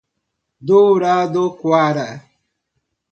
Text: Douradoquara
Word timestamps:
Douradoquara 0.67 2.07